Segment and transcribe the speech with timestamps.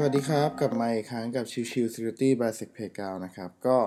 [0.00, 3.78] สวัสดีครับกลับมาอีกครั้งกับชิวชิว Security by s e c p a y g o u นะครับก็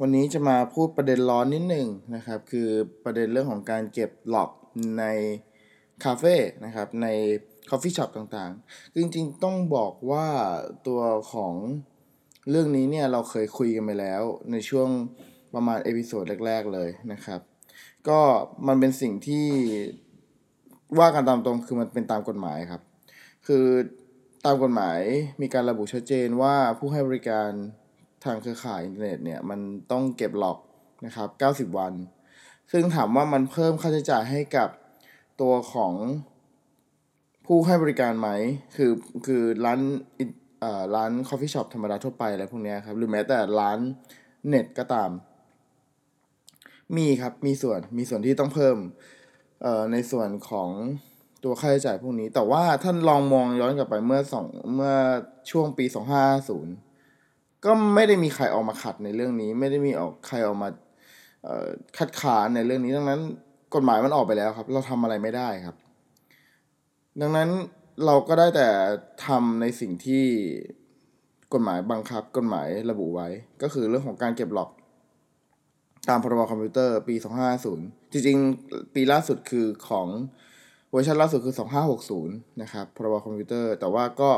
[0.00, 2.68] วันนี้จะมาพูดประเด็นร้อนนิดหนึ่งนะครับคือ
[3.04, 4.50] ประเด็นเรื่องของการเก็บ log
[4.98, 5.04] ใน
[6.04, 6.34] คาเฟ่
[6.64, 7.06] นะครับใน
[7.70, 10.26] coffee shop ต่างๆ จริงๆ ต้องบอกว่า
[10.86, 11.00] ตัว
[11.32, 11.54] ของ
[12.50, 14.22] เรื่องนี้เนี่ยเราเคยคุยกันไปแล้ว
[14.52, 14.88] ในช่วง
[15.54, 17.40] ประมาณ episode แรก ๆ เลยนะครับ
[18.08, 18.20] ก็
[18.68, 19.46] มันเป็นสิ่งที่
[20.98, 22.82] ว่ากันตามตรงคือมันเป็นตามกฎหมายครับ
[23.48, 25.00] คือตามกฎหมาย
[25.40, 27.50] มีการระบุชัดเจนว่าผู้ให้บริการ
[28.24, 29.60] ทางเครือข่ายอินเทอร์เน็ตเนี่ยมัน
[29.92, 30.58] ต้องเก็บ log
[31.06, 31.28] นะครับ
[31.72, 31.92] 90 วัน
[32.72, 34.68] ซึ่งถามว่ามันเพิ่มค่าใช้จ่ายให้กับ
[35.40, 35.94] ตัวของ
[37.46, 38.28] ผู้ให้บริการไหม
[38.76, 38.90] คือ
[39.26, 39.80] คือร้าน
[40.62, 43.78] อ่าร้าน coffee shop ธรรมดาทั่วไปอะไรพวกนี้ครับ หรือแม้แต่ร้าน
[44.48, 45.10] เน็ตก็ตาม
[46.96, 48.76] มีครับ มีส่วน มีส่วนที่ต้องเพิ่ม
[49.62, 50.70] เอ่อในส่วนของ
[51.44, 54.94] ตัวค่าใช้จ่ายพวกนี้ แต่ว่าท่านลองมองย้อนกลับไปเมื่อสองเมื่อ
[55.50, 55.84] ช่วงปี
[56.70, 60.68] 2550ก็ไม่ได้มีใครออกมาขัดในเรื่องนี้ ไม่ได้มีออกใครออกมา
[61.96, 63.20] คัดค้านในเรื่องนี้ดังนั้น
[63.74, 65.76] กฎหมายมันออกไปแล้วครับ เราทำอะไรไม่ได้ครับ
[67.20, 67.48] ดังนั้น
[68.04, 68.68] เราก็ได้แต่
[69.26, 70.24] ทำในสิ่งที่
[71.54, 73.28] กฎหมายบังคับ กฎหมายระบุไว้
[73.62, 74.70] ก็คือเรื่องของการเก็บ log
[76.08, 77.14] ตามพรบคอมพิวเตอร์ปี
[77.64, 80.08] 2550 จริงๆ ปีล่าสุดคือของ
[80.90, 81.54] เวอร์ชันล่าสุดคือ
[82.06, 84.30] 2560 นะครับพรบคอมพิวเตอร์ แต่ว่าก็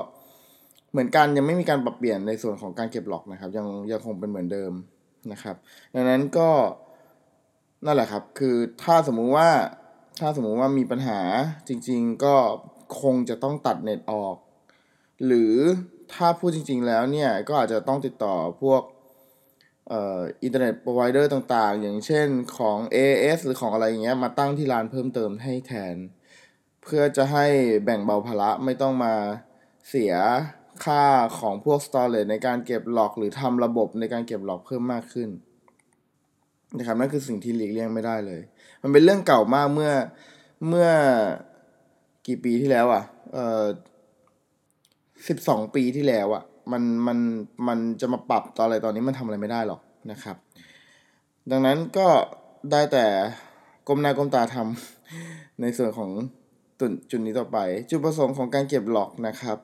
[0.91, 4.73] เหมือนกันยังไม่มีการปรับเปลี่ยนในส่วนของการเก็บ log นะครับ ยังยังคงเป็นเหมือนเดิม
[5.33, 5.56] นะครับ
[5.95, 6.48] ดังนั้นก็
[7.84, 9.51] นั่นแหละครับ คือถ้าสมมุติว่า
[10.21, 11.21] ถ้าสมมุติว่ามีปัญหา
[11.69, 12.37] จริง ๆ ก็
[13.03, 14.37] คงจะต้องตัดเน็ตออก
[15.27, 15.55] หรือ
[16.12, 18.83] ถ้าพูดจริง ๆ แล้วเนี่ย ก็อาจจะต้องติดต่อพวก
[19.89, 25.97] เอ่ออินเทอร์เน็ต provider ต่างๆ อย่างเช่นของ AIS หรือของอะไรอย่างเงี้ยมาตั้งที่ร้านเพิ่มเติมให้แทน
[26.83, 27.47] เพื่อจะให้
[27.84, 29.14] แบ่งเบาภาระไม่ต้องมา
[29.89, 30.12] เสีย
[30.84, 31.05] ค่า
[31.39, 35.28] ของพวก storage ในการเก็บ log หรือทำระบบในการเก็บ log เพิ่มมากขึ้น
[36.77, 38.41] นะครับนั่นคือสิ่งที่หลีกเลี่ยงไม่ได้เลย
[38.82, 39.93] มันเป็นเรื่องเก่ามากเมื่อ
[40.69, 40.88] เมื่อ
[42.27, 43.03] กี่ปีที่แล้วอะ
[43.34, 43.65] เออ
[45.28, 47.19] สิบสองปีที่แล้วอะมันมัน
[47.69, 50.37] มันจะมาปรับตอนอะไรตอนนี้มันทำอะไรไม่ได้หรอกนะครับ
[51.50, 52.09] ดังนั้นก็
[52.72, 53.06] ได้แต่
[53.88, 56.10] ก้มหน้าก้มตาทำในส่วนของ
[56.80, 57.58] ตุนจุดนี้ต่อไป
[57.91, 59.58] จุดประสงค์ของการเก็บหลอกนะครับ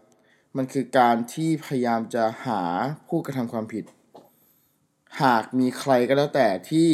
[0.56, 2.62] มันคือการที่พยายามจะหา
[3.08, 3.84] ผู้กระทำความผิด
[5.22, 6.90] หากมีใครก็แล้วแต่ที่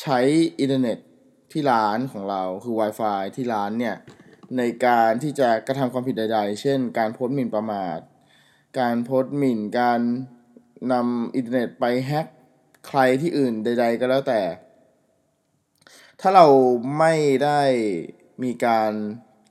[0.00, 0.18] ใช้
[0.60, 0.98] อินเทอร์เน็ต
[1.52, 3.96] ที่ร้านของเราคือ Wi-Fi ที่ร้านเนี่ย
[4.56, 7.98] ในการที่จะกระทำความผิดใด ๆ เช่น การโพสต์หมิ่นประมาท
[8.78, 10.00] การโพสต์หมิ่น การ
[10.92, 12.26] นำอินเทอร์เน็ตไปแฮ็ก
[12.88, 14.40] ใครที่อื่นใด ๆ ก็แล้วแต่
[16.20, 16.46] ถ้าเรา
[16.98, 17.14] ไม่
[17.44, 17.62] ได้
[18.42, 18.92] มีการ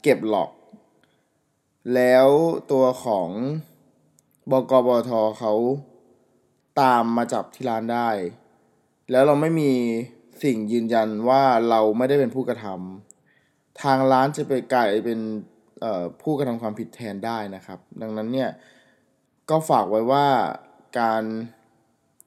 [0.01, 0.51] เก็บ log
[1.95, 2.27] แล้ว
[2.71, 3.29] ตัวของ
[4.51, 5.53] บกบทเขา
[6.81, 8.09] ตามมาจับที่ร้านได้
[9.11, 9.71] แล้วเราไม่มี
[10.43, 15.19] สิ่งยืนยันว่าเราไม่ได้เป็นผู้กระทำทางร้านจะไปกลายเป็น
[16.21, 18.49] ผู้กระทำความผิดแทนได้นะครับ ดังนั้นเนี่ย
[19.49, 20.25] ก็ฝากไว้ว่า
[20.99, 21.23] การ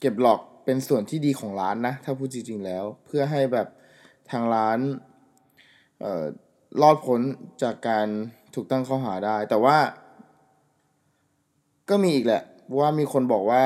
[0.01, 3.69] เก็บหลอกเป็นส่วนที่ดีของร้านนะ ถ้าพูดจริงๆแล้ว เพื่อให้แบบ
[4.31, 4.79] ทางร้าน
[6.81, 7.21] รอดพ้น
[7.63, 8.07] จากการ
[8.55, 9.77] ถูกตั้งข้อหาได้ แต่ว่า
[11.89, 12.43] ก็มีอีกแหละ
[12.79, 13.65] ว่ามีคนบอกว่า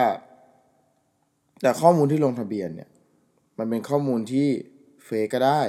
[1.63, 2.91] แต่ข้อมูลที่ลงทะเบียนเนี่ย
[3.59, 4.49] มันเป็นข้อมูลที่
[5.05, 5.63] fake ก็ได้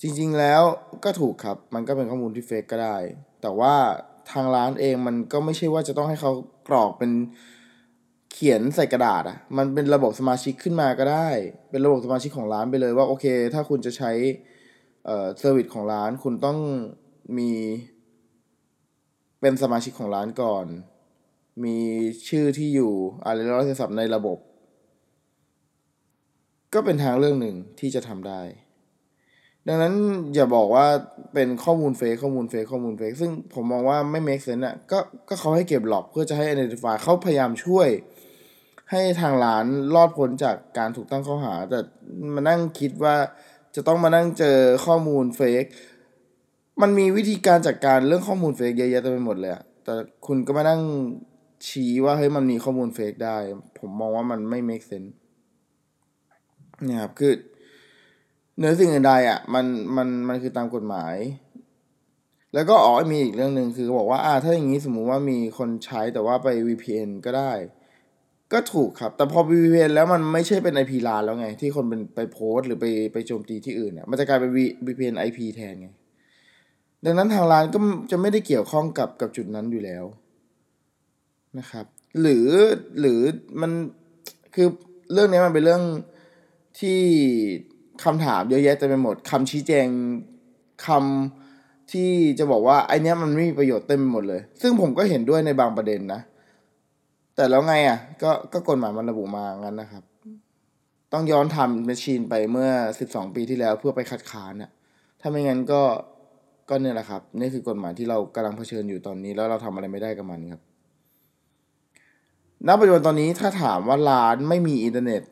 [0.00, 0.62] จริงๆแล้ว
[1.04, 2.96] ก็ถูกครับ มันก็เป็นข้อมูลที่ fake ก็ได้
[3.42, 3.74] แต่ว่า
[4.30, 6.32] ทางร้านเองมันก็ไม่ใช่ว่าจะต้องให้เขา
[6.68, 7.10] กรอกเป็น
[8.32, 11.28] เขียนใส่กระดาษอะ่ะมันเป็นระบบสมาชิกขึ้นมาก็ได้
[11.70, 14.10] เป็นระบบสมาชิกของร้านไปเลยว่าโอเค ถ้าคุณจะใช้
[15.06, 16.58] เอ่อ service ของร้านคุณต้อง
[17.38, 17.50] มี
[19.40, 20.66] เป็นสมาชิกของร้านก่อน
[21.64, 21.78] มี
[22.28, 22.92] ชื่อที่อยู่
[23.24, 24.38] อะไรแล้วโทรศัพท์ในระบบ
[26.74, 28.42] ก็เป็นทางเรื่องหนึ่งที่จะทำได้
[29.68, 29.94] ดังนั้น
[30.34, 30.86] อย่าบอกว่า
[31.34, 34.98] เป็นข้อมูลเฟซข้อมูลเฟซข้อมูลเฟซซึ่งผมมองว่าไม่ make sense อะก็
[35.28, 37.88] ก็เขาให้เก็บหลอกเพื่อจะให้ identify เขาพยายามช่วย
[38.90, 41.78] ให้ทางร้านรอดพ้นจากการถูกตั้งข้อหา แต่
[42.34, 43.16] มานั่งคิดว่า
[43.74, 45.64] จะต้องมานั่งเจอข้อมูลเฟก
[46.82, 49.94] มันมีวิธีการจัดการเรื่องข้อมูลเฟกเยอะแยะเต็มไปหมดเลยอะแต่
[50.26, 50.80] คุณก็มานั่ง
[51.66, 53.36] ชี้ว่าเฮ้ยมันมีข้อมูลเฟกได้
[53.78, 55.12] ผมมองว่ามันไม่ make sense
[56.88, 57.34] นี่ยครับ คือ
[58.58, 59.66] เนื้อสิ่งอื่นใดอะ มัน
[59.96, 61.16] มันมันคือตามกฎหมาย
[62.54, 67.52] แล้วก็อ๋อมีอีกเรื่องหนึ่งคือบอกว่าอ่าถ้าอย่างนี้สมมุติว่ามีคนใช้แต่ว่าไป VPN ก็ได้
[68.52, 74.50] ก็ถูกครับ แต่พอ VPN แล้วมันไม่ใช่เป็น IP ลานแล้วไง ที่คนเป็นไปโพสหรือไปไปโจมตีที่อื่นเนี่ยมันจะกลายเป็น
[74.86, 75.88] VPN IP แทนไง
[77.04, 77.78] ดังนั้นทางร้านก็
[78.10, 80.04] จะไม่ได้เกี่ยวข้องกับกับจุดนั้นอยู่แล้ว
[81.58, 81.86] นะครับ
[82.20, 82.48] หรือ
[83.00, 83.20] หรือ
[83.60, 83.72] มัน
[84.54, 84.68] คือ
[85.12, 85.82] เรื่องนี้มันเป็นเรื่อง
[86.80, 87.00] ที่
[88.04, 89.86] คำถามเยอะแยะเต็มไปหมดคำชี้แจง
[90.86, 96.20] คำที่จะบอกว่าไอเนี้ยมันไม่มีประโยชน์เต็มไปหมดเลย ซึ่งผมก็เห็นด้วยในบางประเด็นนะ
[97.36, 100.04] แต่แล้วไงอะก็ก็กฎหมายมันระบุมางั้นนะครับ
[101.12, 102.70] ต้องย้อน time machine ไปเมื่อ
[103.00, 104.70] สิบสองปีที่แล้วเพื่อไปคัดค้านอะ
[105.20, 105.82] ถ้าไม่งั้นก็
[106.68, 110.60] ก็เนี่ยแหละครับ นี่คือกฎหมายที่เรากำลังเผชิญอยู่ตอนนี้ แล้วเราทำอะไรไม่ได้กับมันครับ
[112.66, 115.22] ณปัจจุบันตอนนี้ถ้าถามว่าร้านไม่มีอินเทอร์เน็ต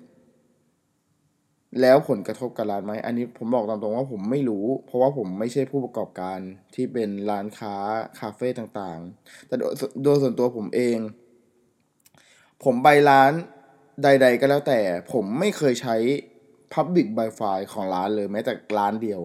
[1.81, 6.39] แล้วผลกระทบกับร้านไหมอันนี้ผมบอกตามตรงว่าผมไม่รู้ เพราะว่าผมไม่ใช่ผู้ประกอบการ
[6.75, 7.75] ที่เป็นร้านค้า
[8.21, 9.55] คาเฟ่ต่างๆ แต่
[10.05, 10.99] โดยส่วนตัวผมเอง
[12.65, 13.33] ผมไปร้าน
[14.03, 14.81] ใด ๆ ก็แล้วแต่
[15.13, 15.97] ผมไม่เคยใช้
[16.75, 19.21] Public Wi-Fi ของร้านเลยแม้แต่ร้านเดียว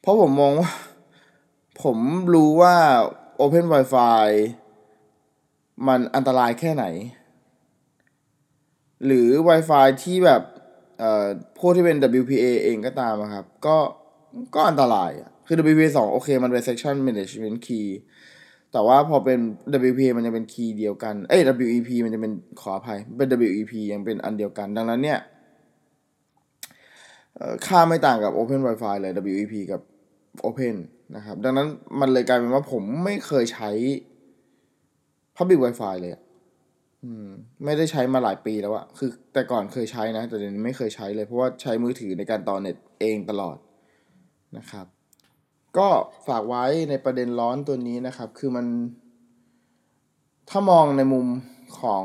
[0.00, 0.72] เพราะผมมองว่า
[1.82, 1.96] ผม
[2.34, 2.74] รู้ว่า
[3.40, 4.28] Open Wi-Fi
[5.86, 6.84] มันอันตรายแค่ไหน
[9.04, 10.42] หรือ Wi-Fi ที่แบบ
[10.98, 11.26] เอ่อ
[11.58, 13.76] พวกที่เป็น WPA เองก็ตามครับ ก็
[14.54, 15.10] ก็อันตราย
[15.46, 17.86] คือ WPA 2 โอเค มันเป็น section management key
[18.72, 19.38] แต่ว่าพอเป็น
[19.90, 25.18] WP มันยังเป็นคีย์เดียวกัน เอ้ย WEP มันจะเป็นขออภัย เป็น WEP ยังเป็นอันเดียวกัน ดังนั้นเนี่ย
[27.66, 29.80] ค่าไม่ต่างกับ Open Wi-Fi เลย WEP กับ
[30.44, 30.76] Open
[31.16, 31.68] นะครับ ดังนั้น
[32.00, 33.70] มันเลยกลายเป็นว่าผมไม่เคยใช้
[35.36, 36.12] Public Wi-Fi เลย
[37.04, 37.28] อืม
[37.64, 43.56] ไม่ได้ใช้มาหลายปีแล้วอะคือแต่ก่อนเคยใช้นะ แต่เดี๋ยวนี้ไม่เคยใช้เลย เพราะว่าใช้มือถือในการต่อเน็ตเองตลอด
[44.58, 44.86] นะครับ
[45.78, 45.88] ก็
[46.26, 48.66] ฝากไว้ในประเด็นร้อนตัวนี้นะครับ คือมัน
[50.50, 51.26] ถ้ามองในมุม
[51.80, 52.04] ของ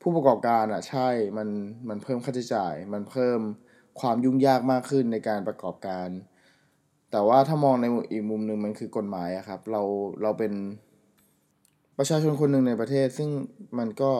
[0.00, 1.48] ผู้ประกอบการอะใช่ มัน
[1.88, 3.40] มันเพิ่มค่าใช้จ่าย มันเพิ่ม
[4.00, 6.08] ความยุ่งยากมากขึ้นในการประกอบการ
[7.10, 9.82] แต่ว่าถ้ามองในอีกมุมหนึ่งมันคือกฎหมายอะครับ เรา
[10.22, 10.52] เราเป็น
[11.98, 13.28] ประชาชนคนหนึ่งในประเทศ ซึ่ง
[13.78, 14.12] มันก็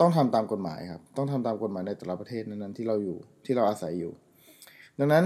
[0.00, 4.12] ต้องทำตามกฎหมายครับ ต้องทำตามกฎหมายในแต่ละประเทศนั้นๆที่เราอยู่ที่เราอาศัยอยู่
[4.98, 5.24] ดังนั้น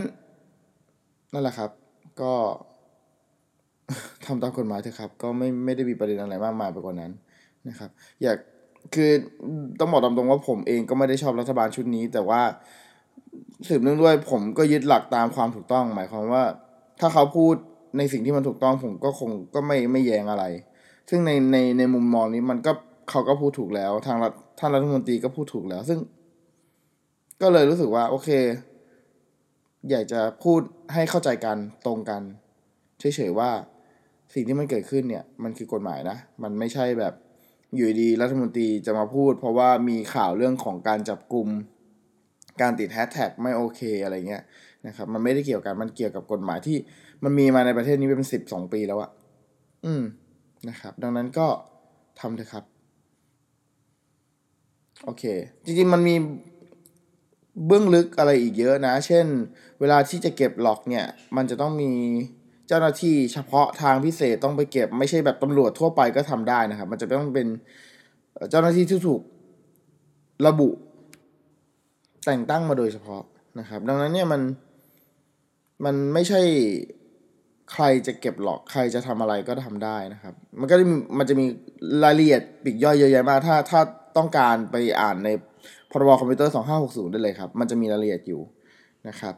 [1.32, 1.71] นั่นแหละครับ
[2.20, 2.32] ก็
[4.25, 7.12] ทำตามกฎหมายเถอะครับ ก็ไม่ไม่ได้มีประเด็นอะไรมากมายไปกว่านั้น
[7.69, 7.90] นะครับ
[8.22, 8.37] อยาก
[8.94, 9.11] คือ
[9.78, 12.40] ต้องบอกตามตรงว่าผมเองก็ไม่ได้ชอบรัฐบาลชุดนี้ แต่ว่า
[13.69, 16.44] สืบเนื่องด้วยผมก็ยึดหลักตามความถูกต้อง หมายความว่า
[17.00, 17.55] ถ้าเขาพูด
[17.96, 20.44] ในสิ่งที่มันถูกต้องผมก็คงก็ไม่ไม่แย้งอะไร
[21.11, 22.72] ซึ่งในในในมุมมองนี้มันก็
[23.11, 25.99] เขาก็พูดถูกแล้ว ทางรัฐท่านรัฐมนตรีก็พูดถูกแล้ว ซึ่ง
[27.43, 28.28] ก็เลยรู้สึกว่า โอเค
[29.90, 30.60] อยากจะพูด
[30.92, 32.22] ให้เข้าใจกันตรงกัน
[33.00, 33.50] เฉยๆว่า
[34.34, 37.14] สิ่งที่มันเกิดขึ้นเนี่ยมันคือกฎหมายนะ มันไม่ใช่แบบ
[37.75, 41.48] อยู่ดีรัฐมนตรีจะมาพูด เพราะว่ามีข่าวเรื่องของการจับกลุ่ม
[42.60, 44.42] การติดแฮชแท็กไม่โอเคอะไรเงี้ย
[44.86, 46.76] นะครับมันไม่ได้เกี่ยวกันมันเกี่ยวกับกฎหมายที่
[47.25, 49.10] มันมีมาในประเทศนี้เป็นสิบสองปีแล้วอะ
[49.84, 50.02] อืม
[50.69, 51.46] นะครับ ดังนั้นก็
[52.20, 52.64] ทำเถอะครับ
[55.04, 55.25] โอเค
[55.64, 56.14] จริงๆมันมี
[57.66, 59.26] เบื้องลึกอะไรอีกเยอะนะ เช่น
[59.80, 61.06] เวลาที่จะเก็บหลอกเนี่ย
[61.36, 61.90] มันจะต้องมี
[62.68, 67.46] เจ้าหน้าที่เฉพาะทางพิเศษต้องไปเก็บ ไม่ใช่แบบตำรวจทั่วไปก็ทำได้นะครับ มันจะต้องเป็น
[68.50, 69.22] เจ้าหน้าที่ที่ถูก
[70.46, 70.68] ระบุ
[72.24, 73.22] แต่งตั้งมาโดยเฉพาะ
[73.58, 74.42] นะครับ ดังนั้นเนี่ยมัน
[75.84, 76.40] มันไม่ใช่
[77.72, 80.76] ใครจะเก็บหลอกใครจะทำอะไรก็ทำได้นะครับ มันก็
[81.18, 81.46] มันจะมี
[82.04, 83.80] รายละเอียดปีกย่อยเยอะแยะมากถ้าถ้า
[84.16, 85.28] ต้องการไปอ่านใน
[85.90, 86.52] พรบคอมพิวเตอร์
[86.83, 88.42] 2560 ได้เลยครับ มันจะมีรายละเอียดอยู่
[89.09, 89.35] นะครับ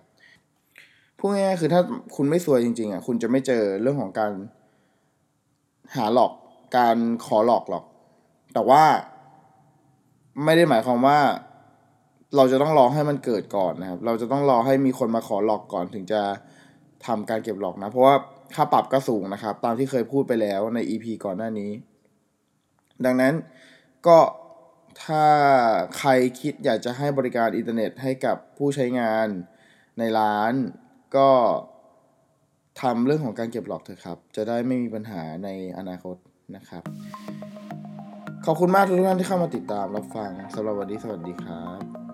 [1.19, 1.81] พูดง่ายๆคือถ้า
[2.17, 4.33] คุณไม่สวยจริงๆอะคุณจะไม่เจอเรื่องของการ
[5.97, 6.33] หาหลอก
[6.77, 7.85] การขอหลอกหรอก
[8.55, 8.83] แต่ว่า
[10.45, 11.19] ไม่ได้หมายความว่า
[12.37, 16.21] เราจะต้องรอให้มันเกิดก่อนนะครับ เราจะต้องรอให้มีคนมาขอ log ก่อนถึงจะ
[17.07, 18.15] ทำการเก็บ log นะ เพราะว่า
[18.55, 21.71] ค่าปรับก็สูงนะครับ ตามที่เคยพูดไปแล้วใน EP ก่อนหน้านี้
[23.05, 23.35] ดังนั้น
[24.07, 24.19] ก็
[25.03, 25.25] ถ้า
[25.99, 26.11] ใคร
[26.41, 29.29] คิดอยากจะให้บริการอินเทอร์เน็ตให้กับผู้ใช้งาน
[29.99, 30.53] ในร้าน
[31.17, 31.31] ก็
[32.81, 35.49] ทำเรื่องของการเก็บ log เถอะครับ จะได้ไม่มีปัญหาใน
[35.79, 36.17] อนาคต
[36.57, 36.83] นะครับ
[38.47, 42.06] ขอบคุณมากทุกท่านที่เข้ามาติดตามรับฟังสำหรับวันนี้สวัสดีครับ